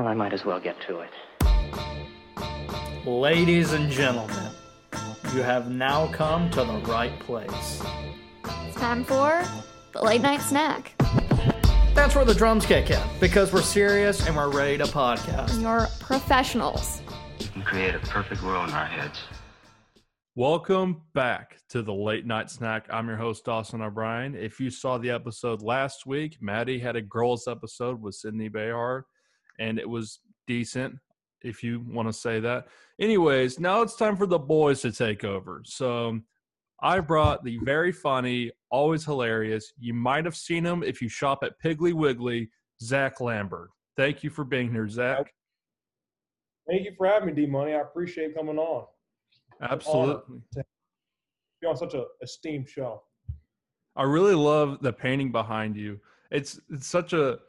[0.00, 1.10] Well, I might as well get to it.
[3.06, 4.50] Ladies and gentlemen,
[5.34, 7.82] you have now come to the right place.
[8.66, 9.44] It's time for
[9.92, 10.94] the late night snack.
[11.92, 15.60] That's where the drums kick in, because we're serious and we're ready to podcast.
[15.60, 17.02] You're professionals.
[17.38, 19.20] We can create a perfect world in our heads.
[20.34, 22.86] Welcome back to the late night snack.
[22.88, 24.34] I'm your host, Dawson O'Brien.
[24.34, 29.04] If you saw the episode last week, Maddie had a girls episode with Sydney Bayard,
[29.60, 30.18] and it was
[30.48, 30.96] decent,
[31.42, 32.66] if you want to say that.
[33.00, 35.62] Anyways, now it's time for the boys to take over.
[35.64, 36.18] So
[36.82, 39.72] I brought the very funny, always hilarious.
[39.78, 42.50] You might have seen him if you shop at Piggly Wiggly,
[42.82, 43.70] Zach Lambert.
[43.96, 45.32] Thank you for being here, Zach.
[46.68, 47.74] Thank you for having me, D Money.
[47.74, 48.86] I appreciate coming on.
[49.60, 50.40] Absolutely.
[51.60, 53.02] Be on such a esteemed show.
[53.96, 56.00] I really love the painting behind you.
[56.30, 57.40] It's it's such a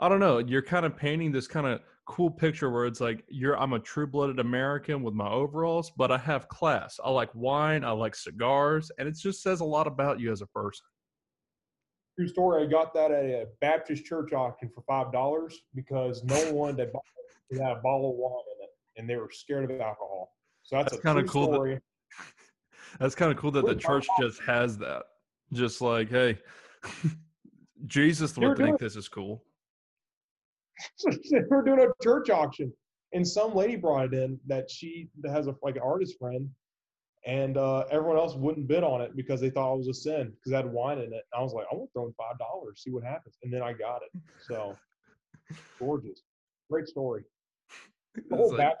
[0.00, 3.22] I don't know, you're kind of painting this kind of cool picture where it's like
[3.28, 6.98] you're I'm a true-blooded American with my overalls, but I have class.
[7.04, 10.40] I like wine, I like cigars, and it just says a lot about you as
[10.40, 10.86] a person.
[12.18, 12.64] True story.
[12.64, 16.76] I got that at a Baptist church auction for five dollars because no one wanted
[16.78, 17.00] to buy
[17.50, 17.56] it.
[17.56, 20.34] It had a bottle of wine in it, and they were scared of alcohol.
[20.62, 21.80] So that's, That's a kinda true cool that-
[22.98, 25.02] That's kind of cool that the church just has that.
[25.52, 26.38] Just like, hey,
[27.86, 29.44] Jesus would think this is cool.
[31.30, 32.72] They were doing a church auction,
[33.12, 36.48] and some lady brought it in that she has a like an artist friend,
[37.26, 40.32] and uh, everyone else wouldn't bid on it because they thought it was a sin
[40.32, 41.24] because it had wine in it.
[41.36, 43.62] I was like, I want to throw in five dollars, see what happens, and then
[43.62, 44.20] I got it.
[44.48, 44.76] So
[45.78, 46.22] gorgeous,
[46.70, 47.24] great story.
[48.28, 48.76] The whole like-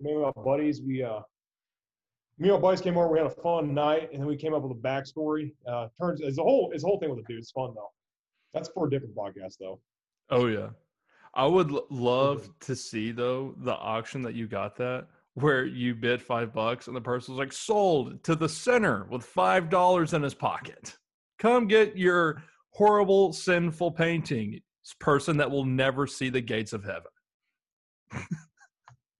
[0.00, 1.20] me and my buddies, we uh,
[2.38, 3.08] me and my buddies came over.
[3.08, 5.52] We had a fun night, and then we came up with a backstory.
[5.68, 7.38] Uh, turns it's a whole it's a whole thing with the dude.
[7.40, 7.90] It's fun though.
[8.54, 9.80] That's for a different podcast though.
[10.30, 10.68] Oh yeah.
[11.34, 16.20] I would love to see though the auction that you got that where you bid
[16.20, 20.22] five bucks and the person was like sold to the center with five dollars in
[20.22, 20.96] his pocket.
[21.38, 24.60] Come get your horrible sinful painting,
[24.98, 27.10] person that will never see the gates of heaven.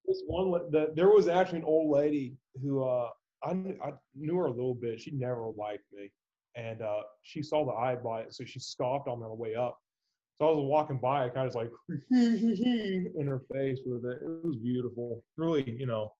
[0.04, 3.08] this one the, there was actually an old lady who uh
[3.44, 6.10] I, kn- I knew her a little bit she never liked me
[6.56, 9.36] and uh she saw the eye by it so she scoffed on me on the
[9.36, 9.78] way up
[10.40, 11.70] so i was walking by i kind of was like
[12.10, 14.18] in her face with it.
[14.22, 15.22] It was beautiful.
[15.36, 16.12] Really you know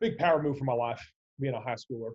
[0.00, 1.00] big power move for my life
[1.40, 2.12] being a high schooler.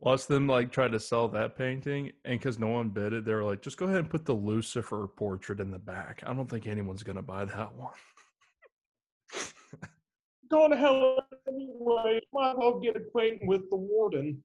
[0.00, 3.34] Watch them like try to sell that painting, and because no one bid it, they
[3.34, 6.48] were like, "Just go ahead and put the Lucifer portrait in the back." I don't
[6.48, 7.92] think anyone's gonna buy that one.
[10.50, 12.20] going to hell anyway.
[12.32, 14.42] Might as well get acquainted with the warden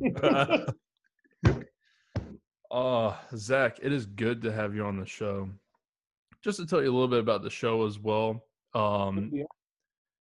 [2.70, 5.48] Oh, Zach, it is good to have you on the show.
[6.42, 8.44] Just to tell you a little bit about the show as well.
[8.74, 9.44] Um, Yeah.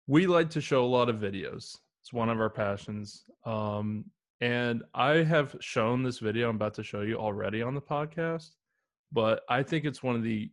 [0.07, 1.77] we like to show a lot of videos.
[2.01, 3.25] It's one of our passions.
[3.45, 4.05] Um,
[4.41, 8.51] and I have shown this video I'm about to show you already on the podcast,
[9.11, 10.49] but I think it's one of the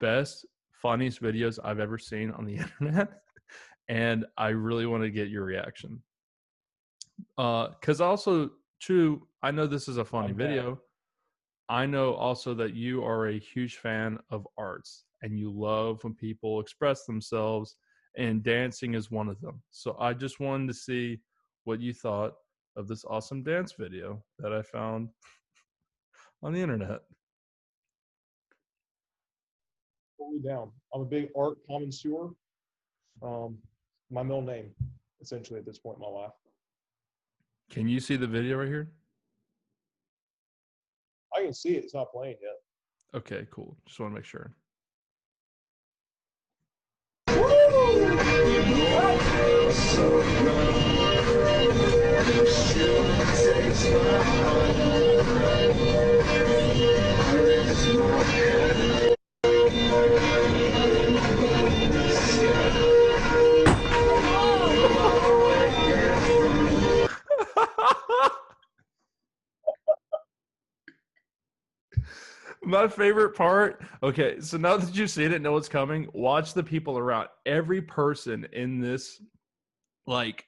[0.00, 0.44] best,
[0.82, 3.22] funniest videos I've ever seen on the internet.
[3.88, 6.02] and I really want to get your reaction.
[7.38, 8.50] Uh, cause also
[8.80, 10.80] too, I know this is a funny video.
[11.68, 16.14] I know also that you are a huge fan of arts and you love when
[16.14, 17.76] people express themselves,
[18.16, 19.62] and dancing is one of them.
[19.70, 21.20] So I just wanted to see
[21.64, 22.34] what you thought
[22.76, 25.08] of this awesome dance video that I found
[26.42, 27.00] on the internet.
[30.24, 30.70] totally down.
[30.92, 32.30] I'm a big art connoisseur.
[33.22, 33.58] Um,
[34.10, 34.70] my middle name,
[35.20, 36.32] essentially, at this point in my life.
[37.70, 38.90] Can you see the video right here?
[41.36, 41.84] I can see it.
[41.84, 43.20] It's not playing yet.
[43.20, 43.76] Okay, cool.
[43.86, 44.54] Just want to make sure.
[72.74, 73.80] My favorite part.
[74.02, 76.08] Okay, so now that you've seen it, know what's coming.
[76.12, 77.28] Watch the people around.
[77.46, 79.22] Every person in this,
[80.08, 80.44] like,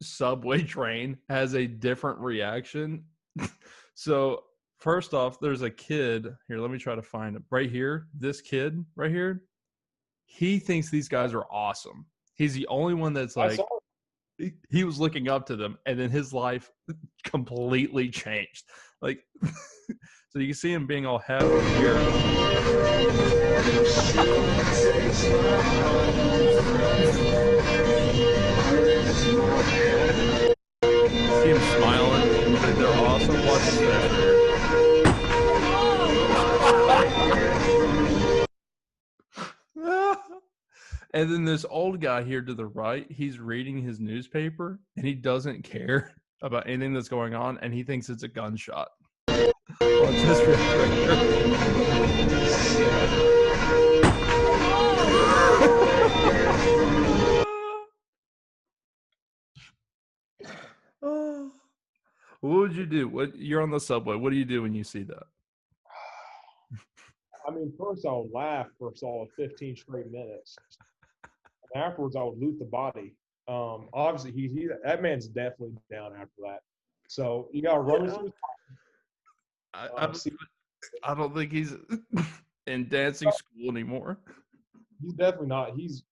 [0.00, 3.04] subway train has a different reaction.
[3.94, 4.44] so
[4.78, 6.60] first off, there's a kid here.
[6.60, 8.06] Let me try to find it right here.
[8.18, 9.42] This kid right here,
[10.24, 12.06] he thinks these guys are awesome.
[12.36, 13.60] He's the only one that's like
[14.70, 16.70] he, was looking up to them, and then his life
[17.24, 18.64] completely changed.
[19.00, 19.20] Like,
[20.30, 21.94] so you see him being all happy here.
[31.42, 32.76] See him smiling.
[32.76, 33.46] They're awesome.
[33.46, 34.25] Watch his
[41.14, 45.14] and then this old guy here to the right, he's reading his newspaper and he
[45.14, 48.88] doesn't care about anything that's going on and he thinks it's a gunshot.
[49.26, 50.56] Quick here.
[62.40, 63.08] what would you do?
[63.08, 64.16] What you're on the subway?
[64.16, 65.22] What do you do when you see that?
[67.48, 70.56] I mean, first I'll laugh for a solid 15 straight minutes.
[71.74, 73.14] And afterwards, I would loot the body.
[73.48, 76.60] Um, obviously, he, he that man's definitely down after that.
[77.08, 78.14] So you got to run his
[79.74, 80.28] I, Uh, I, don't,
[81.04, 81.74] I don't think he's
[82.66, 84.18] in dancing school anymore.
[85.00, 85.76] He's definitely not.
[85.76, 86.02] He's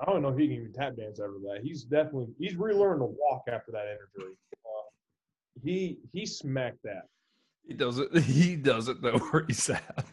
[0.00, 1.60] I don't know if he can even tap dance after that.
[1.62, 4.34] He's definitely he's relearned to walk after that injury.
[4.64, 4.90] Uh,
[5.62, 7.06] he he smacked that.
[7.66, 8.16] He doesn't.
[8.22, 10.04] He doesn't know where he's at.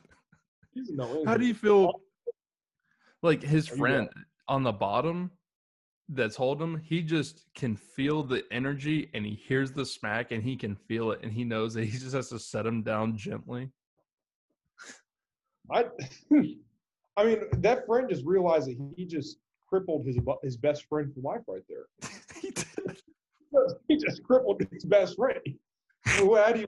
[0.74, 2.02] He's no How do you feel?
[3.22, 4.08] Like his friend
[4.50, 5.32] on the bottom
[6.10, 10.44] that's holding him, he just can feel the energy and he hears the smack and
[10.44, 13.16] he can feel it and he knows that he just has to set him down
[13.16, 13.70] gently.
[15.72, 15.86] I
[17.18, 19.38] I mean that friend just realized that he just
[19.68, 21.86] crippled his his best friend for life right there.
[22.42, 22.52] he.
[23.88, 25.40] He just crippled his best friend.
[26.22, 26.68] Well, how do you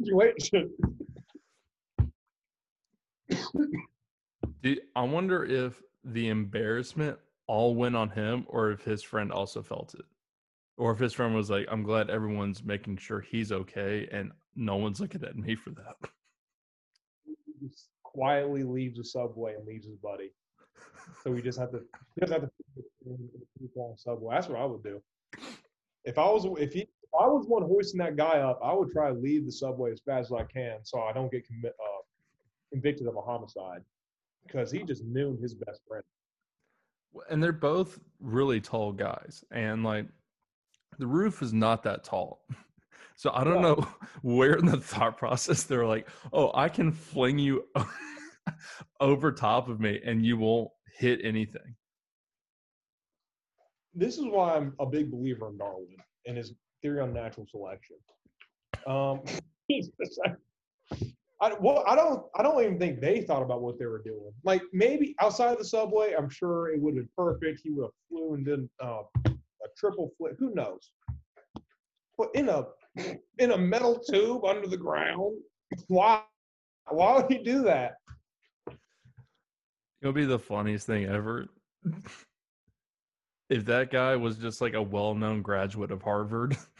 [0.00, 0.70] situation?
[4.62, 9.62] Dude, I wonder if the embarrassment all went on him or if his friend also
[9.62, 10.04] felt it.
[10.78, 14.76] Or if his friend was like, I'm glad everyone's making sure he's okay and no
[14.76, 15.96] one's looking at me for that.
[17.24, 17.34] He
[17.68, 20.32] just quietly leaves the subway and leaves his buddy.
[21.22, 21.82] So we just have to
[22.18, 24.34] doesn't have to subway.
[24.34, 25.02] That's what I would do.
[26.04, 28.90] If I was if he if I was one hoisting that guy up, I would
[28.90, 31.68] try to leave the subway as fast as I can so I don't get commi-
[31.68, 32.02] uh,
[32.72, 33.82] convicted of a homicide
[34.46, 36.04] because he just knew his best friend.
[37.30, 40.06] and they're both really tall guys and like
[40.98, 42.44] the roof is not that tall
[43.16, 43.74] so i don't Yeah.
[43.74, 43.88] know
[44.22, 47.64] where in the thought process they're like oh i can fling you
[49.00, 51.74] over top of me and you won't hit anything
[53.94, 55.96] this is why I'm a big believer in Darwin
[56.26, 57.96] and his theory on natural selection.
[58.86, 59.20] Um,
[59.68, 61.08] he's just like-
[61.42, 64.32] I, well, I don't, I don't even think they thought about what they were doing.
[64.44, 67.60] Like maybe outside of the subway, I'm sure it would have been perfect.
[67.62, 70.36] He would have flew and done uh, a triple flip.
[70.38, 70.92] Who knows?
[72.16, 72.64] But in a
[73.38, 75.38] in a metal tube under the ground,
[75.88, 76.22] why?
[76.90, 77.94] Why would he do that?
[80.02, 81.46] it'll be the funniest thing ever
[83.50, 86.56] if that guy was just like a well-known graduate of harvard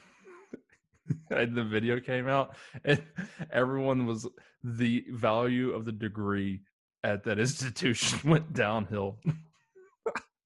[1.30, 3.02] the video came out and
[3.52, 4.26] everyone was
[4.64, 6.60] the value of the degree
[7.04, 9.18] at that institution went downhill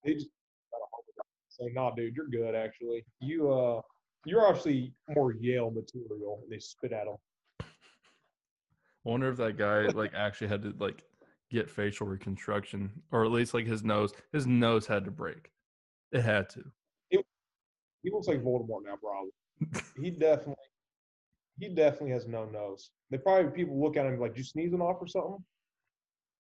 [0.04, 0.30] They just
[1.48, 2.54] say, "No, dude, you're good.
[2.54, 3.80] Actually, you uh,
[4.24, 7.16] you're actually more Yale material." And they spit at him.
[7.60, 7.64] I
[9.04, 11.02] wonder if that guy like actually had to like
[11.50, 14.12] get facial reconstruction, or at least like his nose.
[14.32, 15.50] His nose had to break.
[16.12, 16.62] It had to.
[17.10, 19.30] He looks like Voldemort now, probably.
[20.00, 20.54] He definitely,
[21.58, 22.90] he definitely has no nose.
[23.10, 25.44] They probably people look at him like, "You sneezing off or something?"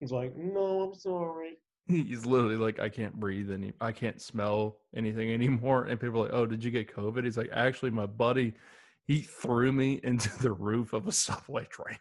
[0.00, 1.58] He's like, "No, I'm sorry."
[1.88, 3.72] He's literally like, I can't breathe any.
[3.80, 5.84] I can't smell anything anymore.
[5.84, 7.24] And people are like, Oh, did you get COVID?
[7.24, 8.54] He's like, Actually, my buddy,
[9.06, 11.98] he threw me into the roof of a subway train.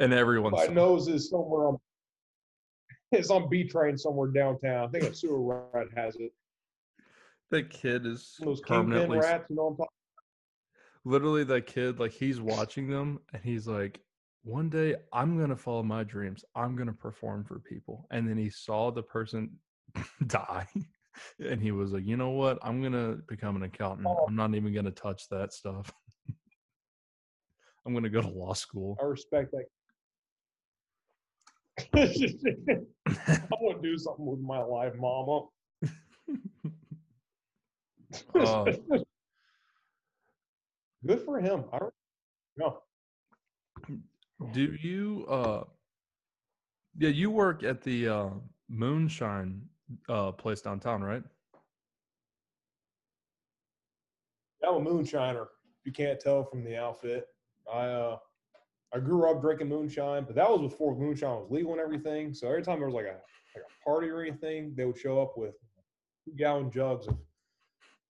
[0.00, 1.76] and everyone My nose is somewhere on.
[3.12, 4.88] It's on B train somewhere downtown.
[4.88, 6.32] I think a sewer rat has it.
[7.50, 9.90] That kid is those permanently rats, you know what I'm talking
[11.04, 14.00] literally that kid like he's watching them and he's like
[14.42, 16.44] one day i'm gonna follow my dreams.
[16.54, 18.06] I'm gonna perform for people.
[18.12, 19.50] And then he saw the person
[20.28, 20.68] die
[21.40, 22.58] and he was like you know what?
[22.62, 24.06] I'm gonna become an accountant.
[24.08, 24.26] Oh.
[24.28, 25.92] I'm not even gonna touch that stuff.
[27.86, 28.96] I'm gonna go to law school.
[29.00, 29.66] I respect that.
[31.94, 35.46] I want to do something with my life, Mama.
[38.34, 38.72] Uh,
[41.06, 41.64] Good for him.
[41.72, 41.78] I
[42.56, 42.78] no,
[44.52, 45.64] do you uh
[46.98, 48.28] yeah you work at the uh
[48.68, 49.62] moonshine
[50.08, 51.22] uh place downtown right
[54.66, 55.46] I'm a moonshiner.
[55.84, 57.26] You can't tell from the outfit,
[57.72, 58.16] I uh,
[58.94, 62.34] I grew up drinking moonshine, but that was before moonshine was legal and everything.
[62.34, 63.20] So every time there was like a
[63.54, 65.54] like a party or anything, they would show up with
[66.24, 67.16] two gallon jugs of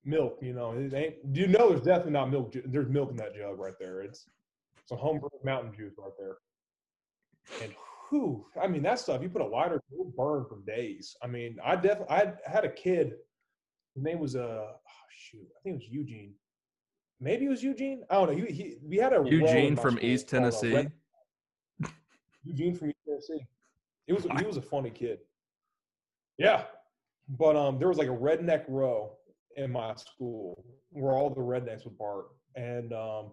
[0.06, 0.38] milk.
[0.40, 1.14] You know, it ain't.
[1.32, 2.52] You know, there's definitely not milk.
[2.52, 4.00] ju- There's milk in that jug right there.
[4.02, 4.28] It's
[4.86, 6.36] some homebrew mountain juice right there.
[7.62, 7.72] And
[8.08, 9.22] whew, I mean that stuff.
[9.22, 11.16] You put a lighter, it'll burn for days.
[11.22, 12.16] I mean, I definitely.
[12.16, 13.14] I had a kid.
[13.94, 14.76] His name was uh, oh,
[15.10, 16.34] shoot, I think it was Eugene.
[17.20, 18.02] Maybe it was Eugene.
[18.10, 18.44] I don't know.
[18.46, 20.74] He, he we had a Eugene from school East Tennessee.
[20.74, 20.92] Red-
[22.44, 23.46] Eugene from East Tennessee.
[24.06, 25.20] He was he was a funny kid.
[26.38, 26.64] Yeah,
[27.28, 29.12] but um, there was like a redneck row
[29.56, 33.32] in my school where all the rednecks would bark, and um,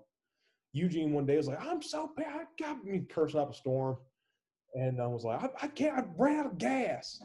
[0.71, 3.97] Eugene one day was like, "I'm so bad, I got me cursing up a storm,"
[4.73, 7.21] and I was like, "I, I can't, I ran out of gas."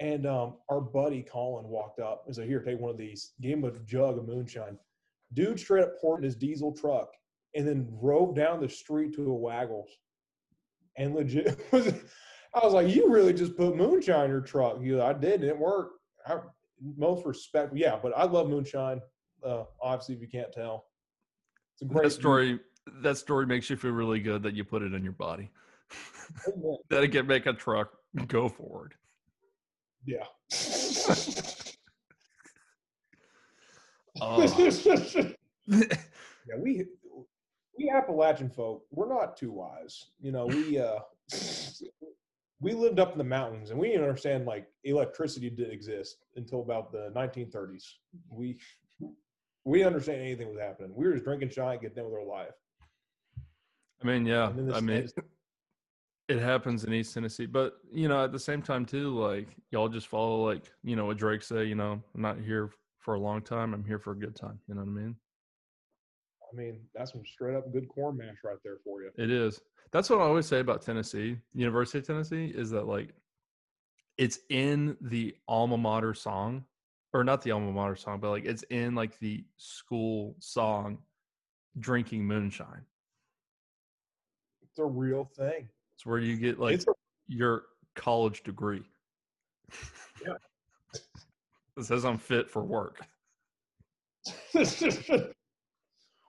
[0.00, 3.58] And um, our buddy Colin walked up and said, "Here, take one of these." Gave
[3.58, 4.78] him a jug of moonshine.
[5.32, 7.08] Dude straight up poured in his diesel truck
[7.54, 9.90] and then drove down the street to a Weigel's.
[10.96, 11.88] And legit was,
[12.54, 15.40] I was like, "You really just put moonshine in your truck?" He goes, "I did,
[15.40, 16.38] and it worked." I,
[16.96, 19.00] most respect, yeah, but I love moonshine.
[19.44, 20.86] Uh, obviously, if you can't tell,
[21.74, 22.60] it's a great That story.
[23.02, 25.50] That story makes you feel really good that you put it in your body.
[26.88, 27.90] That it can make a truck
[28.28, 28.94] go forward.
[30.06, 30.24] Yeah.
[34.20, 34.46] Oh.
[35.66, 36.86] yeah, we
[37.78, 40.06] we Appalachian folk, we're not too wise.
[40.20, 41.00] You know, we uh
[42.60, 46.60] we lived up in the mountains and we didn't understand like electricity didn't exist until
[46.60, 47.84] about the 1930s.
[48.30, 48.58] We
[49.64, 50.92] we didn't understand anything was happening.
[50.94, 52.52] We were just drinking shine, getting in with our life.
[54.02, 54.52] I mean, yeah.
[54.74, 55.08] I mean,
[56.28, 59.88] it happens in East Tennessee, but you know, at the same time too, like y'all
[59.88, 61.64] just follow like you know what Drake say.
[61.64, 62.70] You know, I'm not here
[63.00, 63.74] for a long time.
[63.74, 64.58] I'm here for a good time.
[64.68, 65.16] You know what I mean?
[66.54, 69.10] I mean, that's some straight up good corn mash right there for you.
[69.16, 69.60] It is.
[69.92, 73.14] That's what I always say about Tennessee, University of Tennessee, is that like
[74.18, 76.64] it's in the alma mater song,
[77.12, 80.98] or not the alma mater song, but like it's in like the school song,
[81.80, 82.82] drinking moonshine.
[84.62, 85.68] It's a real thing.
[85.96, 86.92] It's where you get like a,
[87.26, 88.82] your college degree.
[90.24, 90.34] Yeah.
[91.76, 93.00] It says I'm fit for work.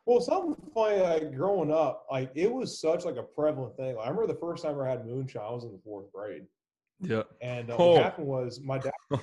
[0.05, 3.95] well, something funny, like growing up, like it was such like a prevalent thing.
[3.95, 6.45] Like, I remember the first time I had moonshine, I was in the fourth grade,
[7.01, 7.23] Yeah.
[7.41, 7.93] and uh, Oh.
[7.93, 8.91] what happened was my dad,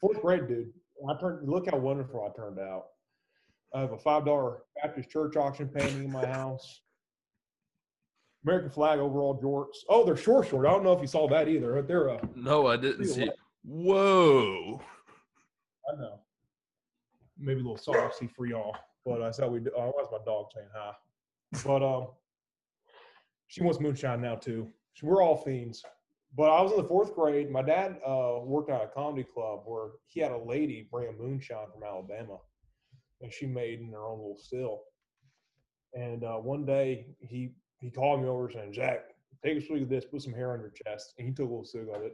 [0.00, 0.72] fourth grade, dude.
[1.08, 1.48] I turned.
[1.48, 2.86] Look how wonderful I turned out.
[3.74, 6.82] I have a five dollar Baptist church auction painting in my house.
[8.44, 9.78] American flag overall jorts.
[9.88, 10.66] Oh, they're short, short.
[10.66, 11.80] I don't know if you saw that either.
[11.82, 13.30] They're uh, no, I didn't see.
[13.64, 14.80] Whoa.
[15.90, 16.20] I know.
[17.40, 19.70] Maybe a little saucy for y'all, but that's how we do.
[19.76, 20.92] Oh, that's my dog saying hi.
[21.64, 22.08] But um,
[23.48, 24.68] she wants moonshine now too.
[25.02, 25.82] We're all fiends.
[26.36, 27.50] But I was in the fourth grade.
[27.50, 31.12] My dad uh, worked at a comedy club where he had a lady bring a
[31.12, 32.38] moonshine from Alabama,
[33.20, 34.82] and she made in her own little still.
[35.94, 39.06] And uh, one day he he called me over saying, "Jack,
[39.44, 40.04] take a swig of this.
[40.04, 42.12] Put some hair on your chest." And he took a little swig of it.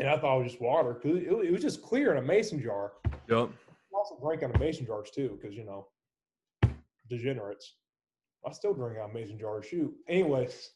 [0.00, 2.26] And I thought it was just water because it, it was just clear in a
[2.26, 2.92] mason jar.
[3.28, 3.50] Yep.
[3.94, 5.86] Also drink out of mason jars too, because you know,
[7.08, 7.74] degenerates.
[8.46, 9.66] I still drink out of mason jars.
[9.66, 9.94] Shoot.
[10.08, 10.70] Anyways,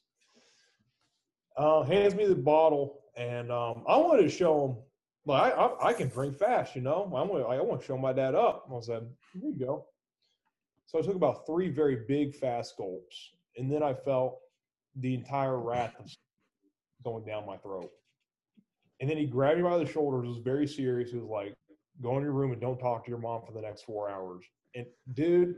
[1.57, 4.77] uh, hands me the bottle, and um, I wanted to show him.
[5.25, 7.11] Like I, I, I can drink fast, you know.
[7.17, 8.69] I want, I want to show my dad up.
[8.73, 9.87] I said, "Here you go."
[10.87, 14.39] So I took about three very big fast gulps, and then I felt
[14.95, 15.95] the entire wrath
[17.05, 17.91] going down my throat.
[19.01, 20.25] And then he grabbed me by the shoulders.
[20.25, 21.11] It Was very serious.
[21.11, 21.55] He was like,
[22.03, 24.45] "Go in your room and don't talk to your mom for the next four hours."
[24.75, 25.57] And dude,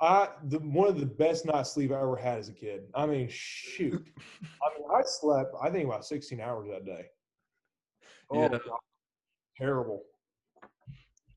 [0.00, 2.84] I the one of the best night's sleep I ever had as a kid.
[2.94, 4.04] I mean, shoot.
[4.62, 5.54] I mean, I slept.
[5.62, 7.06] I think about sixteen hours that day.
[8.30, 8.48] Oh, Yeah.
[8.48, 8.60] God.
[9.56, 10.02] terrible.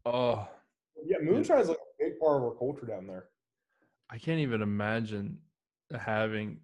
[0.05, 0.48] Oh,
[1.03, 3.25] Yeah, moonshine is like a big part of our culture down there.
[4.10, 5.39] I can't even imagine
[5.98, 6.62] having.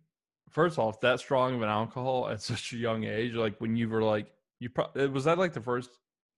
[0.49, 3.33] First off, that strong of an alcohol at such a young age.
[3.33, 4.27] Like when you were like,
[4.59, 5.89] you pro- was that like the first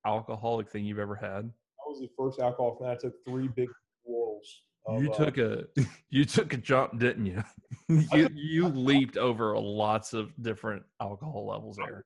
[0.06, 1.46] alcoholic thing you've ever had?
[1.46, 2.88] That was the first alcohol thing.
[2.88, 3.70] I took three big
[4.04, 4.64] swirls.
[5.00, 5.64] you uh, took a
[6.10, 7.44] you took a jump, didn't you?
[8.14, 12.06] you you leaped over lots of different alcohol levels there.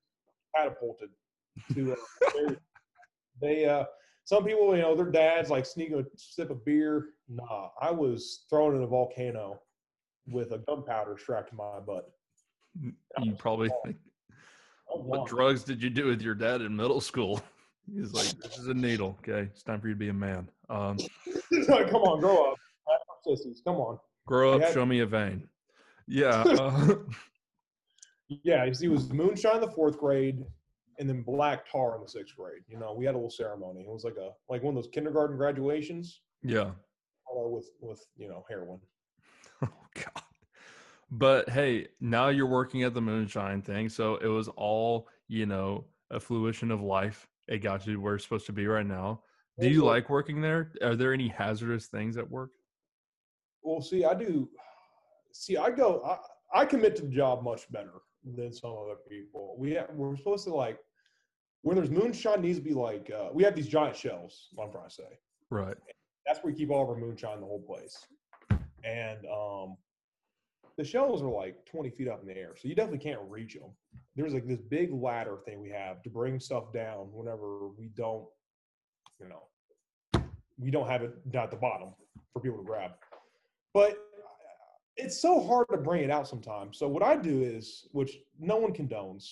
[0.55, 1.09] catapulted
[1.73, 1.95] to uh,
[2.35, 2.55] they,
[3.41, 3.83] they uh
[4.23, 8.45] some people you know their dads like sneak a sip of beer nah i was
[8.49, 9.59] thrown in a volcano
[10.27, 12.09] with a gunpowder strapped to my butt
[13.21, 13.97] You probably think,
[14.85, 17.41] what drugs did you do with your dad in middle school?
[17.93, 19.17] He's like, this is a needle.
[19.19, 20.49] Okay, it's time for you to be a man.
[20.69, 20.97] Um,
[21.67, 22.57] Like, come on grow up
[23.23, 23.61] sissies.
[23.65, 23.99] Come on.
[24.25, 24.73] Grow up, Yeah.
[24.73, 25.47] show me a vein.
[26.07, 26.43] Yeah.
[26.47, 26.95] Uh,
[28.43, 30.45] Yeah, he was moonshine in the fourth grade,
[30.99, 32.61] and then black tar in the sixth grade.
[32.67, 33.81] You know, we had a little ceremony.
[33.81, 36.69] It was like a like one of those kindergarten graduations, yeah.
[37.33, 38.79] with with you know heroin.
[39.63, 40.23] Oh God.
[41.09, 45.85] But hey, now you're working at the moonshine thing, so it was all you know
[46.11, 47.27] a fruition of life.
[47.49, 49.21] It got you where it's supposed to be right now.
[49.59, 50.71] Do you like working there?
[50.81, 52.51] Are there any hazardous things at work?
[53.61, 54.47] Well, see, I do.
[55.33, 56.01] See, I go.
[56.05, 59.55] I, I commit to the job much better than some other people.
[59.57, 60.79] We have, we're supposed to like
[61.63, 64.49] when there's moonshine needs to be like uh, we have these giant shelves.
[64.61, 65.19] I'm trying to say.
[65.49, 65.75] Right.
[66.25, 68.05] That's where we keep all of our moonshine in the whole place.
[68.83, 69.75] And um,
[70.79, 73.53] the shelves are like 20 feet up in the air, so you definitely can't reach
[73.53, 73.69] them.
[74.15, 78.23] There's like this big ladder thing we have to bring stuff down whenever we don't,
[79.19, 80.23] you know,
[80.57, 81.93] we don't have it down at the bottom
[82.31, 82.91] for people to grab.
[83.73, 83.95] But uh,
[84.95, 86.79] it's so hard to bring it out sometimes.
[86.79, 89.25] So what I do is, which no one condones,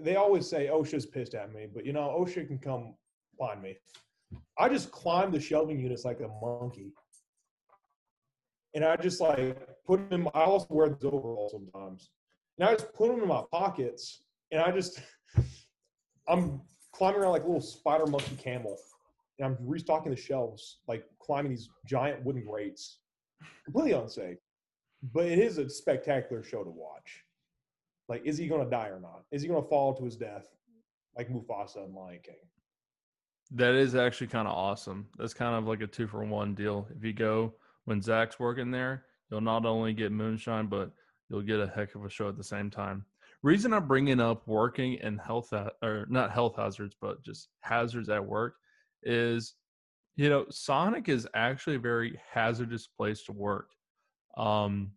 [0.00, 2.94] they always say oh, OSHA's pissed at me, but you know, oh, OSHA can come
[3.38, 3.76] find me.
[4.58, 6.92] I just climb the shelving units like a monkey.
[8.74, 9.56] And I just like
[9.86, 12.10] put them, I also wear those overalls sometimes.
[12.58, 15.00] And I just put them in my pockets and I just,
[16.28, 16.60] I'm
[16.92, 18.76] climbing around like a little spider monkey camel.
[19.38, 22.98] And I'm restocking the shelves, like climbing these giant wooden grates.
[23.64, 24.38] Completely unsafe.
[25.14, 27.24] But it is a spectacular show to watch.
[28.08, 29.22] Like, is he going to die or not?
[29.30, 30.44] Is he going to fall to his death
[31.16, 32.34] like Mufasa and Lion King?
[33.52, 35.06] That is actually kind of awesome.
[35.18, 36.88] That's kind of like a two for one deal.
[36.96, 37.54] If you go
[37.88, 40.90] when Zach's working there, you'll not only get moonshine, but
[41.30, 43.06] you'll get a heck of a show at the same time.
[43.42, 48.10] Reason I'm bringing up working and health ha- or not health hazards, but just hazards
[48.10, 48.56] at work
[49.04, 49.54] is,
[50.16, 53.70] you know, Sonic is actually a very hazardous place to work.
[54.36, 54.90] Um,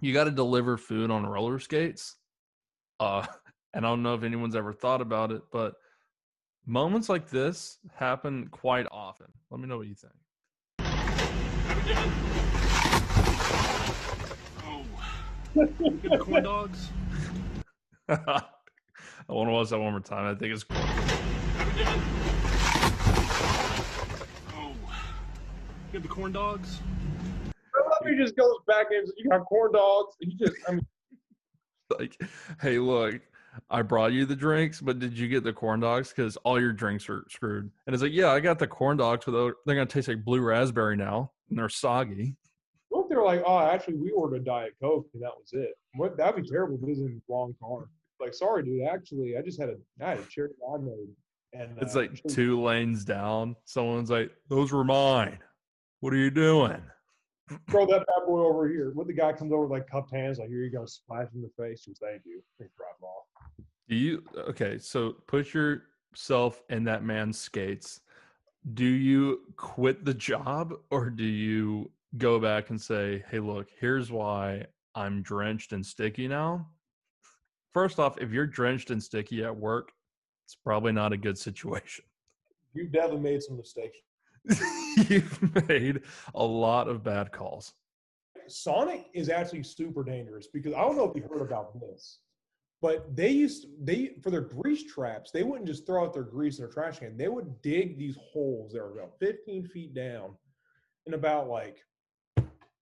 [0.00, 2.18] you got to deliver food on roller skates.
[3.00, 3.26] Uh,
[3.74, 5.74] and I don't know if anyone's ever thought about it, but
[6.66, 9.26] moments like this happen quite often.
[9.50, 10.12] Let me know what you think.
[15.54, 16.90] Get the corn dogs.
[18.08, 18.42] I
[19.28, 20.34] want to watch that one more time.
[20.34, 20.78] I think it's cool.
[24.54, 24.72] Oh.
[25.92, 26.80] Get the corn dogs.
[27.74, 30.14] I love he just goes back and you got corn dogs.
[30.20, 30.86] He just, I mean,
[31.98, 32.20] Like,
[32.60, 33.20] hey, look,
[33.70, 36.08] I brought you the drinks, but did you get the corn dogs?
[36.10, 37.70] Because all your drinks are screwed.
[37.86, 40.24] And it's like, yeah, I got the corn dogs, but they're- they're gonna taste like
[40.24, 42.34] blue raspberry now, and they're soggy.
[42.88, 45.74] what if they're like, oh, actually, we ordered a Diet Coke and that was it?
[45.94, 47.88] What that'd be terrible if it was in the wrong car.
[48.18, 48.86] Like, sorry, dude.
[48.86, 51.10] Actually, I just had a, I had a cherry lemonade.
[51.52, 53.56] And It's uh, like two lanes down.
[53.66, 55.38] Someone's like, those were mine.
[56.00, 56.82] What are you doing?
[57.70, 58.92] throw that bad boy over here.
[58.94, 61.42] What the guy comes over with like cupped hands, like, here you go, splash in
[61.42, 62.42] the face, and thank you.
[62.60, 63.24] And drive off.
[63.88, 64.78] Do you okay?
[64.78, 68.00] So put yourself in that man's skates.
[68.74, 74.12] Do you quit the job or do you go back and say, "Hey, look, here's
[74.12, 76.70] why I'm drenched and sticky now."
[77.72, 79.92] First off, if you're drenched and sticky at work,
[80.44, 82.04] it's probably not a good situation.
[82.74, 83.98] You've definitely made some mistakes.
[85.08, 86.02] You've made
[86.34, 87.74] a lot of bad calls.
[88.48, 92.18] Sonic is actually super dangerous because I don't know if you heard about this,
[92.82, 96.58] but they used they for their grease traps, they wouldn't just throw out their grease
[96.58, 97.16] in their trash can.
[97.16, 100.34] They would dig these holes that were about 15 feet down
[101.06, 101.78] and about like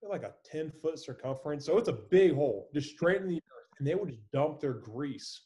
[0.02, 1.66] like a 10 foot circumference.
[1.66, 3.68] So it's a big hole, just straight in the earth.
[3.78, 5.42] And they would just dump their grease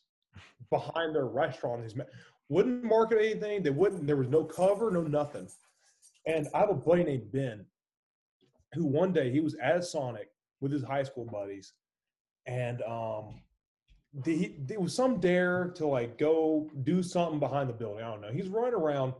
[0.70, 1.82] behind their restaurant.
[1.82, 1.96] These
[2.48, 3.64] wouldn't market anything.
[3.64, 4.06] They wouldn't.
[4.06, 5.48] There was no cover, no nothing.
[6.26, 7.66] And I have a buddy named Ben,
[8.74, 10.28] who one day he was at Sonic
[10.60, 11.72] with his high school buddies,
[12.46, 13.40] and um,
[14.22, 18.04] the, there was some dare to like go do something behind the building.
[18.04, 18.32] I don't know.
[18.32, 19.14] He's running around,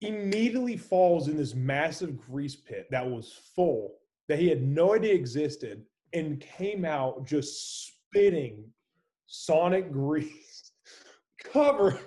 [0.00, 3.94] immediately falls in this massive grease pit that was full
[4.28, 8.64] that he had no idea existed, and came out just spitting
[9.26, 10.72] Sonic grease,
[11.44, 11.98] covered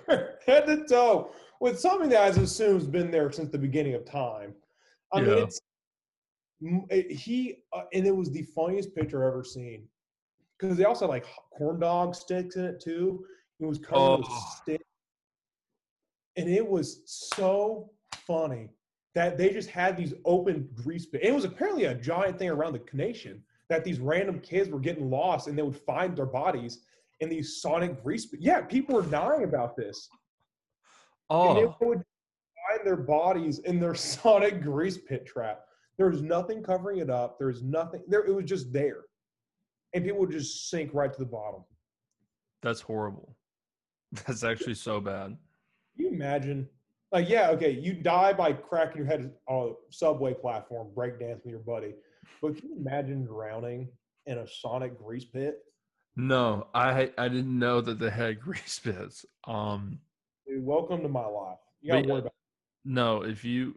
[0.46, 1.30] head to toe
[1.60, 4.54] with something that I assume has been there since the beginning of time.
[5.12, 5.60] I mean, it's
[7.10, 9.86] he uh, and it was the funniest picture I've ever seen
[10.58, 13.24] because they also had like corn dog sticks in it too.
[13.60, 14.54] It was covered with Oh.
[14.62, 14.84] sticks,
[16.36, 18.70] and it was so funny
[19.14, 21.24] that they just had these open grease pits.
[21.26, 25.10] It was apparently a giant thing around the nation that these random kids were getting
[25.10, 26.80] lost and they would find their bodies
[27.20, 28.42] in these sonic grease pits.
[28.42, 30.08] Yeah, people were dying about this.
[31.30, 31.50] Oh.
[31.50, 32.02] And Oh, they would
[32.68, 35.64] find their bodies in their sonic grease pit trap.
[35.96, 37.38] There was nothing covering it up.
[37.38, 38.24] There was nothing there.
[38.24, 39.00] It was just there,
[39.94, 41.64] and people would just sink right to the bottom.
[42.62, 43.36] That's horrible.
[44.26, 45.36] That's actually so bad.
[45.96, 46.68] Can you imagine?
[47.10, 51.52] Like, yeah, okay, you die by cracking your head on a subway platform, breakdancing with
[51.52, 51.94] your buddy.
[52.42, 53.88] But can you imagine drowning
[54.26, 55.60] in a sonic grease pit?
[56.16, 59.24] No, I I didn't know that they had grease pits.
[59.46, 60.00] Um,
[60.46, 61.58] Dude, welcome to my life.
[61.80, 62.32] You gotta But worry about
[62.84, 63.74] no, if you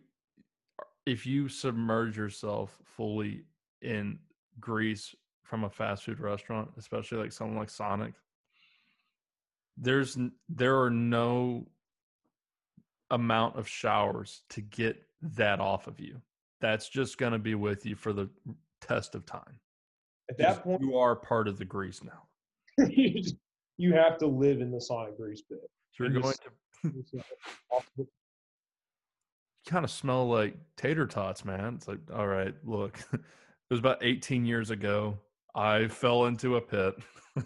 [1.06, 3.44] if you submerge yourself fully
[3.82, 4.20] in
[4.60, 5.16] grease
[5.52, 8.14] from a fast food restaurant, especially like something like Sonic,
[9.76, 11.68] there's there are no
[13.10, 16.22] amount of showers to get that off of you.
[16.62, 18.30] That's just going to be with you for the
[18.80, 19.60] test of time.
[20.30, 22.88] at that point you are part of the grease now.
[22.88, 23.22] you,
[23.78, 25.60] you have to live in the sonic grease pit.
[25.92, 26.34] So you're going
[26.84, 27.24] to
[27.76, 28.04] uh,
[29.68, 31.74] kind of smell like tater tots, man.
[31.76, 33.20] It's like, all right, look, it
[33.70, 35.18] was about 18 years ago.
[35.56, 36.96] I fell into a pit.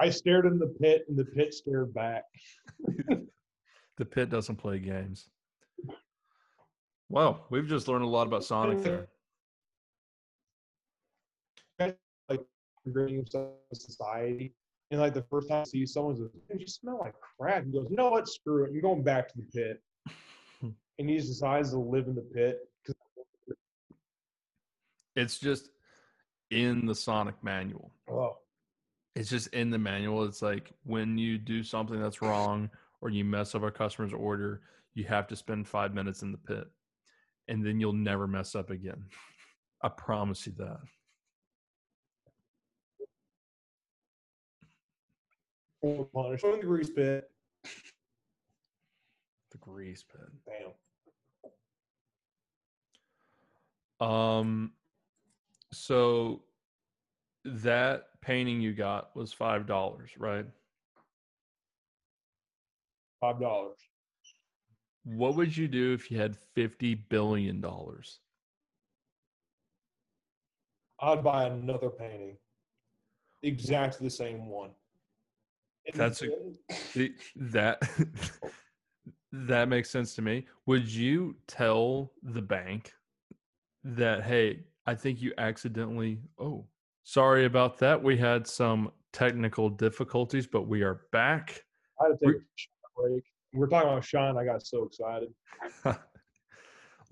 [0.00, 2.24] I stared in the pit and the pit stared back.
[3.96, 5.28] the pit doesn't play games.
[7.08, 9.08] Well, we've just learned a lot about Sonic there.
[11.78, 11.94] In
[13.72, 14.54] society.
[14.90, 17.64] And like the first time I see someone says, "Man, you smell like crap.
[17.64, 18.28] He goes, you know what?
[18.28, 18.70] Screw it.
[18.70, 19.82] I'm going back to the pit.
[20.98, 22.60] and he decides to live in the pit.
[25.16, 25.70] It's just
[26.50, 27.92] in the Sonic manual.
[28.10, 28.38] Oh,
[29.14, 30.24] It's just in the manual.
[30.24, 34.62] It's like when you do something that's wrong or you mess up a customer's order,
[34.94, 36.66] you have to spend five minutes in the pit
[37.48, 39.04] and then you'll never mess up again.
[39.82, 40.78] I promise you that.
[45.86, 46.42] full punish.
[46.42, 47.30] Go in the grease pit.
[49.52, 50.28] The grease pit.
[54.00, 54.08] Bam.
[54.08, 54.72] Um,
[55.76, 56.42] so
[57.44, 60.46] that painting you got was five dollars, right?
[63.20, 63.78] Five dollars.
[65.04, 68.20] What would you do if you had fifty billion dollars?
[71.00, 72.36] I'd buy another painting.
[73.42, 74.70] Exactly the same one.
[75.86, 77.80] And That's a- That
[79.32, 80.46] that makes sense to me.
[80.64, 82.92] Would you tell the bank
[83.84, 86.66] that hey, I think you accidentally oh,
[87.02, 88.02] sorry about that.
[88.02, 91.62] We had some technical difficulties, but we are back.
[92.00, 93.24] I had to take a break.
[93.52, 94.36] We We're talking about Sean.
[94.36, 95.32] I got so excited.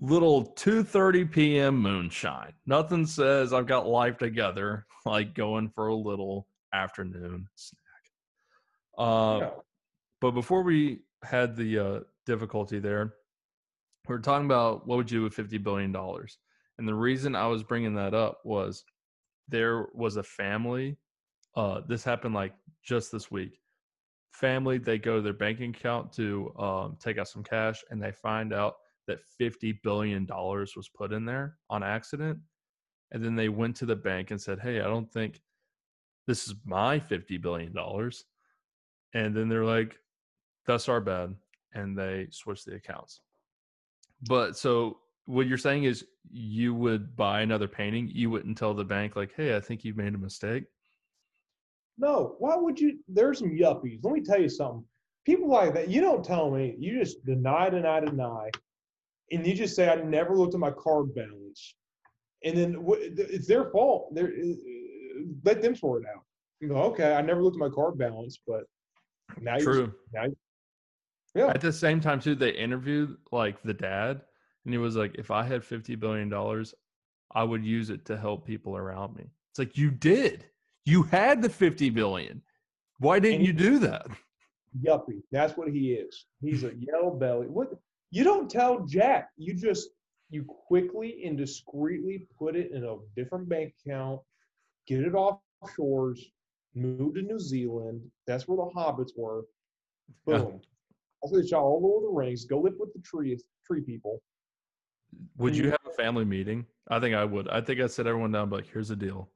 [0.01, 1.77] Little 2:30 p.m.
[1.77, 2.53] moonshine.
[2.65, 7.81] Nothing says I've got life together like going for a little afternoon snack.
[8.97, 9.49] Uh, Yeah.
[10.21, 13.13] But before we had the uh, difficulty there,
[14.07, 16.37] we were talking about what would you do with fifty billion dollars,
[16.77, 18.83] and the reason I was bringing that up was
[19.47, 20.97] there was a family.
[21.55, 23.59] Uh, this happened like just this week.
[24.31, 28.11] Family, they go to their banking account to um, take out some cash, and they
[28.11, 28.75] find out
[29.07, 32.37] that fifty billion dollars was put in there on accident,
[33.11, 35.39] and then they went to the bank and said, "Hey, I don't think
[36.27, 38.25] this is my fifty billion dollars."
[39.15, 39.97] and then they're like
[40.67, 41.33] that's our bad
[41.73, 43.21] and they switch the accounts
[44.27, 48.83] but so what you're saying is you would buy another painting you wouldn't tell the
[48.83, 50.65] bank like hey i think you've made a mistake
[51.97, 52.99] No, why would you?
[53.07, 53.99] There's some yuppies.
[54.03, 54.83] Let me tell you something.
[55.25, 56.75] People like that, you don't tell me.
[56.77, 58.49] You just deny, deny, deny,
[59.31, 61.75] and you just say, "I never looked at my card balance,"
[62.43, 62.85] and then
[63.17, 64.13] it's their fault.
[64.13, 64.53] They're, uh,
[65.45, 66.23] let them sort it out.
[66.59, 68.63] You go, okay, I never looked at my card balance, but
[69.39, 70.25] now true now,
[71.33, 74.21] yeah, at the same time too they interviewed like the dad
[74.65, 76.73] and he was like if i had 50 billion dollars
[77.33, 80.45] i would use it to help people around me it's like you did
[80.85, 82.41] you had the 50 billion
[82.99, 84.07] why didn't you do that
[84.83, 85.21] yuppie.
[85.31, 86.25] That's what he is.
[86.41, 87.47] He's a yellow belly.
[87.47, 87.69] What?
[88.11, 89.29] You don't tell Jack.
[89.37, 89.89] You just
[90.29, 94.21] you quickly and discreetly put it in a different bank account,
[94.87, 95.39] get it off
[95.75, 96.23] shores,
[96.73, 98.01] move to New Zealand.
[98.27, 99.45] That's where the hobbits were.
[100.25, 100.35] Boom.
[100.37, 101.29] Yeah.
[101.29, 102.45] Where they shot all over the rings.
[102.45, 104.21] Go live with the tree tree people.
[105.37, 105.71] Would you Mm.
[105.71, 106.65] have a family meeting?
[106.87, 107.47] I think I would.
[107.49, 109.29] I think I'd sit everyone down, but like, here's the deal.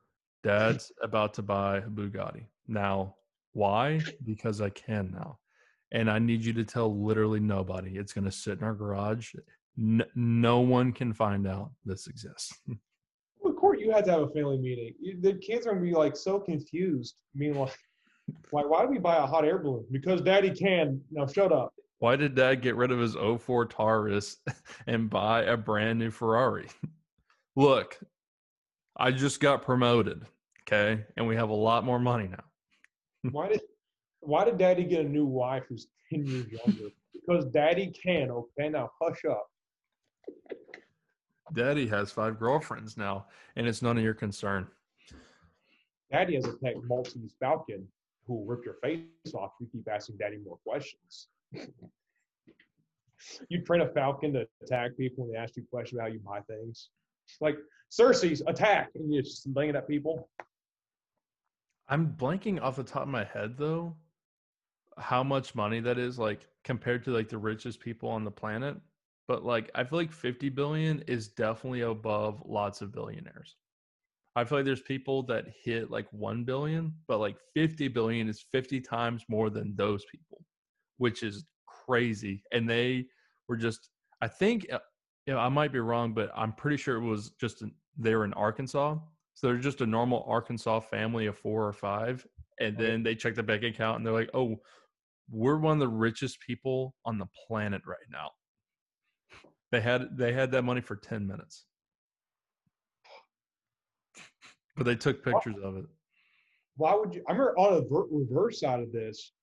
[0.43, 2.45] Dad's about to buy a Bugatti.
[2.67, 3.15] Now,
[3.53, 3.99] why?
[4.23, 5.39] Because I can now.
[5.91, 7.97] And I need you to tell literally nobody.
[7.97, 9.33] It's going to sit in our garage.
[9.77, 12.53] N- no one can find out this exists.
[13.45, 14.93] Of course, you had to have a family meeting.
[15.21, 17.15] The kids are gonna be like so confused.
[17.35, 17.73] I mean, like,
[18.51, 19.85] like why do we buy a hot air balloon?
[19.91, 21.01] Because Daddy can.
[21.11, 21.73] Now shut up.
[21.99, 24.38] Why did dad get rid of his 04 Taurus
[24.88, 26.67] and buy a brand new Ferrari?
[27.55, 27.99] Look,
[28.97, 30.25] I just got promoted,
[30.63, 31.05] okay?
[31.17, 32.43] And we have a lot more money now.
[33.31, 33.62] Why did
[34.21, 36.89] Why did Daddy get a new wife who's ten years younger?
[37.13, 38.31] Because Daddy can.
[38.31, 39.47] Okay, now hush up.
[41.53, 43.25] Daddy has five girlfriends now,
[43.57, 44.67] and it's none of your concern.
[46.12, 47.85] Daddy has a pet Maltese Falcon
[48.25, 51.27] who will rip your face off if you keep asking Daddy more questions.
[53.49, 56.19] You train a Falcon to attack people when they ask you questions about how you
[56.19, 56.89] buy things.
[57.41, 57.57] Like
[57.91, 60.29] Cersei's attack, and you just laying it at people.
[61.88, 63.95] I'm blanking off the top of my head though,
[64.97, 68.77] how much money that is like compared to like the richest people on the planet.
[69.27, 73.55] But like I feel like 50 billion is definitely above lots of billionaires.
[74.35, 78.45] I feel like there's people that hit like 1 billion, but like 50 billion is
[78.51, 80.45] 50 times more than those people,
[80.99, 82.43] which is crazy.
[82.51, 83.07] And they
[83.47, 83.89] were just,
[84.21, 84.79] I think, uh,
[85.25, 88.13] you know, I might be wrong, but I'm pretty sure it was just, an, they
[88.13, 88.97] were in Arkansas.
[89.33, 92.25] So they're just a normal Arkansas family of four or five.
[92.59, 94.57] And then they check the bank account and they're like, oh,
[95.31, 98.31] we're one of the richest people on the planet right now.
[99.71, 101.65] They had they had that money for 10 minutes.
[104.75, 105.85] But they took pictures of it.
[106.75, 107.23] Why would you?
[107.27, 109.33] I remember on the reverse side of this,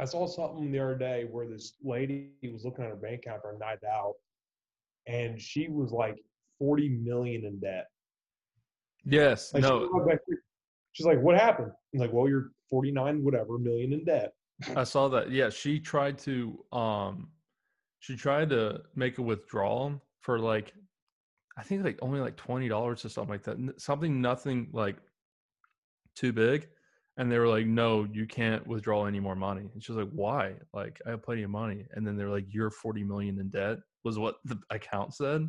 [0.00, 3.42] I saw something the other day where this lady was looking at her bank account
[3.42, 4.14] for a night out,
[5.06, 6.16] and she was like
[6.58, 7.86] 40 million in debt.
[9.04, 9.52] Yes.
[9.52, 9.80] Like, no.
[10.06, 10.20] like-
[10.92, 14.32] she's like, "What happened?" I'm like, "Well, you're 49, whatever, million in debt."
[14.74, 15.30] I saw that.
[15.30, 17.28] Yeah, she tried to um
[17.98, 20.72] she tried to make a withdrawal for like
[21.58, 23.80] I think like only like twenty dollars or something like that.
[23.80, 24.96] Something nothing like
[26.14, 26.68] too big.
[27.20, 29.68] And they were like, No, you can't withdraw any more money.
[29.74, 30.54] And she was like, Why?
[30.72, 31.84] Like I have plenty of money.
[31.92, 35.46] And then they're like, You're forty million in debt, was what the account said.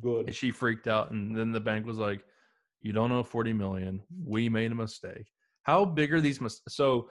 [0.00, 0.26] Good.
[0.26, 1.10] And she freaked out.
[1.10, 2.24] And then the bank was like,
[2.80, 4.00] You don't owe 40 million.
[4.24, 5.26] We made a mistake.
[5.64, 7.10] How big are these mis- so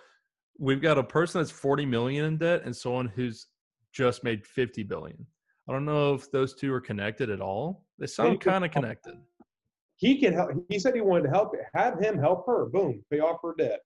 [0.58, 3.48] we've got a person that's 40 million in debt and someone who's
[3.92, 5.28] just made 50 billion.
[5.70, 7.86] I don't know if those two are connected at all.
[8.00, 9.14] They sound kind of connected.
[9.98, 10.52] He can help.
[10.70, 11.54] He said he wanted to help.
[11.74, 12.66] Have him help her.
[12.66, 13.80] Boom, pay off her debt.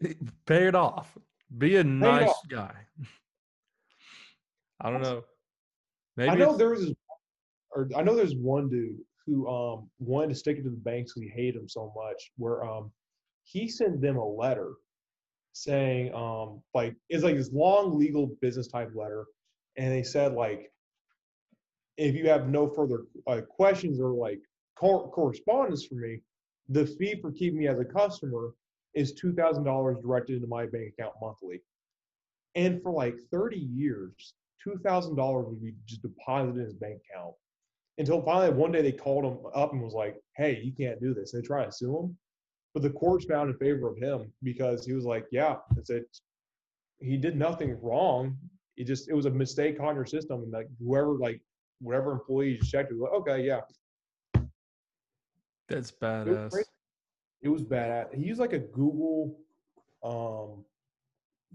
[0.46, 1.16] Pay it off.
[1.58, 2.72] Be a nice guy.
[4.80, 5.22] I don't know.
[6.16, 6.94] Maybe I know it's- there was,
[7.74, 11.12] or I know there's one dude who um wanted to stick it to the banks
[11.12, 12.30] because he hated them so much.
[12.36, 12.90] Where um
[13.42, 14.72] he sent them a letter
[15.52, 19.26] saying um like it's like this long legal business type letter,
[19.76, 20.72] and they said like
[21.98, 24.40] if you have no further uh, questions or like
[24.76, 26.20] cor- correspondence for me,
[26.68, 28.54] the fee for keeping me as a customer
[28.94, 31.60] is two thousand dollars directed into my bank account monthly.
[32.56, 37.00] And for like 30 years, two thousand dollars would be just deposited in his bank
[37.10, 37.34] account.
[37.98, 41.14] Until finally one day they called him up and was like, Hey, you can't do
[41.14, 41.32] this.
[41.32, 42.16] They try to sue him.
[42.72, 46.06] But the courts found in favor of him because he was like, Yeah, it's it
[47.00, 48.36] he did nothing wrong.
[48.76, 51.40] It just it was a mistake on your system and like whoever like
[51.80, 53.60] whatever employee checked it was like, okay, yeah.
[55.70, 56.64] That's It was, badass.
[57.42, 58.08] it was bad.
[58.14, 59.38] He used like a Google
[60.02, 60.64] um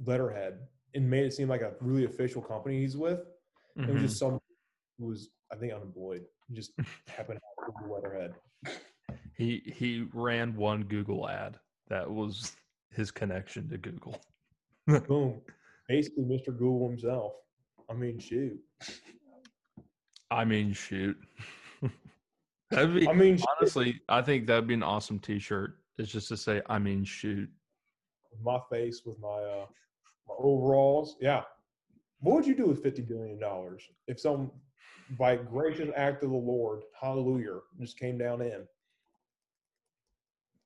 [0.05, 0.59] letterhead
[0.93, 3.19] and made it seem like a really official company he's with.
[3.77, 4.39] It was just some
[4.97, 6.23] who was I think unemployed.
[6.47, 6.71] He just
[7.07, 8.33] happened to have a Google letterhead.
[9.37, 11.59] He he ran one Google ad.
[11.89, 12.55] That was
[12.91, 14.19] his connection to Google.
[15.07, 15.41] Boom.
[15.87, 16.47] Basically Mr.
[16.47, 17.33] Google himself.
[17.89, 18.57] I mean shoot.
[20.31, 21.17] I mean, shoot.
[22.75, 24.01] Be I mean shit, honestly.
[24.09, 25.77] I think that'd be an awesome T-shirt.
[25.97, 27.49] It's just to say, I mean, shoot.
[28.43, 29.65] my face with my uh
[30.27, 31.15] my overalls.
[31.21, 31.43] Yeah.
[32.19, 34.51] What would you do with fifty billion dollars if some
[35.19, 38.65] by gracious act of the Lord, hallelujah, just came down in?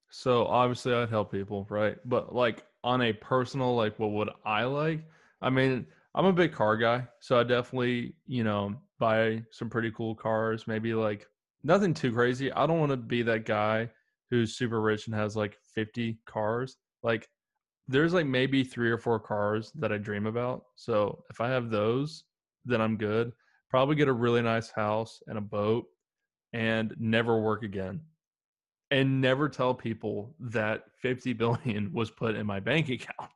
[0.09, 1.97] So obviously, I'd help people, right?
[2.05, 5.03] But like on a personal, like, what would I like?
[5.41, 9.91] I mean, I'm a big car guy, so I definitely, you know, buy some pretty
[9.91, 10.65] cool cars.
[10.67, 11.27] Maybe like
[11.63, 12.51] nothing too crazy.
[12.51, 13.89] I don't want to be that guy
[14.29, 16.77] who's super rich and has like 50 cars.
[17.03, 17.27] Like,
[17.87, 20.63] there's like maybe three or four cars that I dream about.
[20.75, 22.23] So if I have those,
[22.65, 23.31] then I'm good.
[23.69, 25.85] Probably get a really nice house and a boat
[26.53, 28.01] and never work again
[28.91, 33.31] and never tell people that 50 billion was put in my bank account.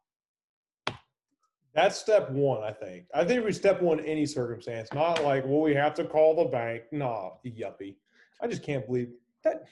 [1.73, 3.05] That's step one, I think.
[3.15, 6.35] I think we step one in any circumstance, not like, well, we have to call
[6.35, 6.83] the bank.
[6.91, 7.95] Nah, yuppie.
[8.41, 9.09] I just can't believe
[9.43, 9.63] that.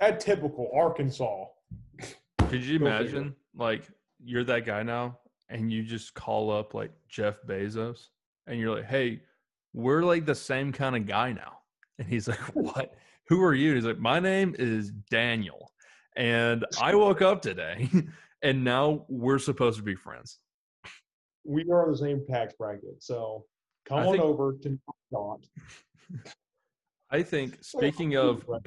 [0.00, 1.46] That typical Arkansas.
[2.48, 3.88] Could you imagine like
[4.22, 8.08] you're that guy now and you just call up like Jeff Bezos
[8.46, 9.22] and you're like, hey,
[9.72, 11.58] we're like the same kind of guy now.
[11.98, 12.94] And he's like, what?
[13.28, 13.68] Who are you?
[13.70, 15.72] And he's like, my name is Daniel.
[16.16, 17.88] And I woke up today
[18.42, 20.38] and now we're supposed to be friends.
[21.44, 23.44] We are the same tax bracket, so
[23.86, 24.78] come I on think- over to
[25.12, 25.40] Dot.
[27.10, 28.62] I think speaking of billionaire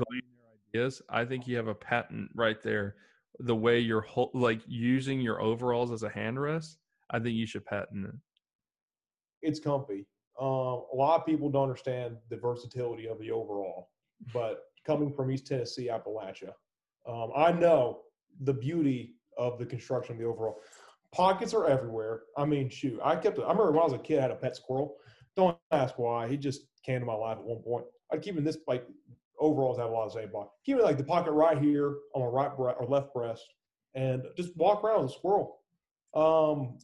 [0.73, 2.95] ideas, I think you have a patent right there.
[3.39, 7.45] The way you're hol- like using your overalls as a hand rest, I think you
[7.45, 8.15] should patent it.
[9.41, 10.05] It's comfy.
[10.39, 13.89] Um, a lot of people don't understand the versatility of the overall,
[14.33, 16.53] but coming from East Tennessee, Appalachia,
[17.07, 18.01] um, I know
[18.41, 20.61] the beauty of the construction of the overall.
[21.13, 22.21] Pockets are everywhere.
[22.37, 23.39] I mean, shoot, I kept.
[23.39, 24.95] I remember when I was a kid, I had a pet squirrel.
[25.35, 26.27] Don't ask why.
[26.27, 27.85] He just came to my life at one point.
[28.11, 28.85] I'd keep in this like
[29.39, 30.51] overalls have a lot of same pocket.
[30.65, 33.43] Keep it like the pocket right here on my right breast or left breast,
[33.95, 35.59] and just walk around with a squirrel.
[36.13, 36.77] Um,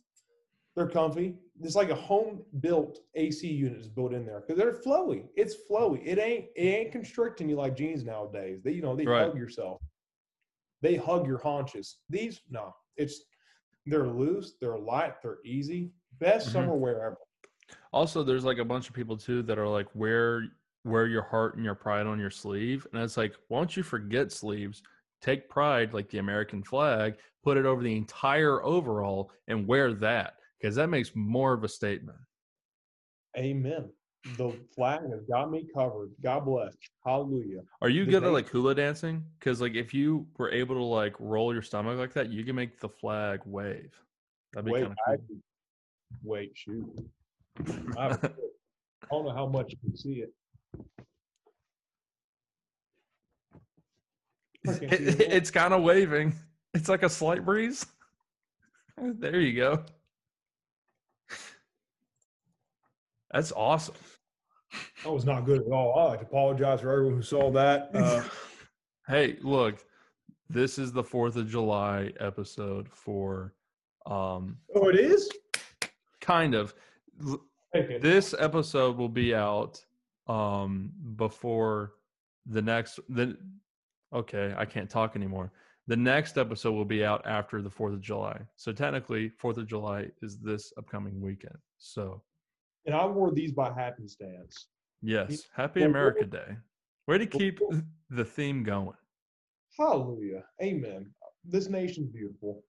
[0.75, 1.35] they're comfy.
[1.61, 5.27] It's like a home built AC unit is built in there because they're flowy.
[5.35, 6.01] It's flowy.
[6.05, 8.61] It ain't it ain't constricting you like jeans nowadays.
[8.63, 9.25] They you know they Right.
[9.27, 9.81] hug yourself.
[10.81, 11.99] They hug your haunches.
[12.09, 13.23] These no, it's
[13.85, 14.55] they're loose.
[14.59, 15.21] They're light.
[15.21, 15.91] They're easy.
[16.19, 16.51] Best Mhm.
[16.51, 17.17] summer wear ever.
[17.93, 20.43] Also, there's like a bunch of people too that are like, wear
[20.85, 23.83] wear your heart and your pride on your sleeve, and it's like, why don't you
[23.83, 24.83] forget sleeves?
[25.21, 30.35] Take pride, like the American flag, put it over the entire overall, and wear that
[30.59, 32.17] because that makes more of a statement.
[33.37, 33.89] Amen.
[34.37, 36.11] The flag has got me covered.
[36.23, 36.75] God bless.
[37.05, 37.61] Hallelujah.
[37.81, 39.23] Are you The good at like hula dancing?
[39.39, 42.55] Because like if you were able to like roll your stomach like that, you can
[42.55, 43.93] make the flag wave.
[44.53, 45.37] That'd be Wait, kind of I, cool.
[46.23, 46.85] wait, shoot.
[47.97, 48.17] I, I
[49.11, 50.33] don't know how much you can see it.
[54.67, 55.31] I can't see It- it.
[55.33, 56.35] it's kind of waving.
[56.73, 57.85] It's like a slight breeze.
[58.97, 59.83] there you go.
[63.31, 63.95] That's awesome.
[65.03, 66.09] That was not good at all.
[66.09, 67.89] I apologize for everyone who saw that.
[67.93, 68.23] Uh,
[69.07, 69.85] Hey, look,
[70.49, 73.53] this is the 4th of July episode for
[74.07, 75.29] um oh, it is?
[76.21, 76.73] kind of
[77.23, 77.39] L-
[77.71, 78.01] Take it.
[78.01, 79.84] this episode will be out
[80.27, 81.93] um before
[82.47, 83.37] the next the
[84.13, 85.51] okay i can't talk anymore.
[85.87, 88.41] The next episode will be out after the fourth of july.
[88.55, 91.57] So technically fourth of july is this upcoming weekend.
[91.77, 92.23] So
[92.87, 94.65] And I wore these by happenstance.
[95.03, 95.43] yes.
[95.55, 96.57] Happy america day.
[97.07, 97.59] Way to keep
[98.09, 98.97] the theme going.
[99.77, 100.43] Hallelujah.
[100.63, 101.11] Amen.
[101.43, 102.63] This nation's beautiful.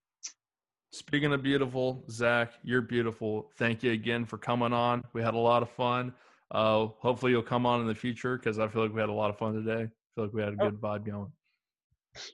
[0.91, 3.49] speaking of beautiful zach you're beautiful.
[3.57, 5.03] Thank you again for coming on.
[5.13, 6.13] We had a lot of fun
[6.51, 9.13] uh hopefully you'll come on in the future because i feel like we had a
[9.13, 10.69] lot of fun today i feel like we had a Oh.
[10.69, 11.31] good vibe going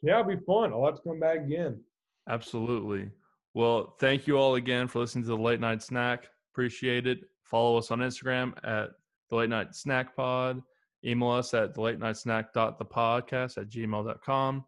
[0.01, 0.71] Yeah, it'll be fun.
[0.71, 1.81] I'll have to come back again.
[2.29, 3.09] Absolutely.
[3.53, 6.29] Well, thank you all again for listening to the Late Night Snack.
[6.53, 7.19] Appreciate it.
[7.43, 8.91] Follow us on Instagram at
[9.29, 10.61] the Late Night Snack Pod.
[11.05, 14.63] Email us at the late night snack dot the podcast at gmail.com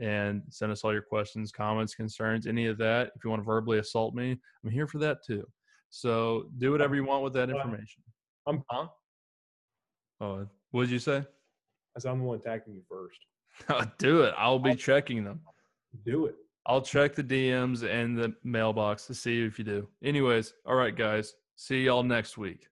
[0.00, 3.08] and send us all your questions, comments, concerns, any of that.
[3.14, 5.46] If you want to verbally assault me, I'm here for that too.
[5.90, 8.02] So do whatever you want with that information.
[8.46, 8.88] I'm- huh?
[10.20, 11.24] Uh, oh, what did you say?
[11.96, 13.18] As I'm the one attacking you first.
[13.98, 14.34] do it.
[14.36, 15.40] I'll be checking them.
[16.04, 16.36] Do it.
[16.66, 19.88] I'll check the DMs and the mailbox to see if you do.
[20.02, 21.34] Anyways, all right, guys.
[21.54, 22.66] See y'all next week.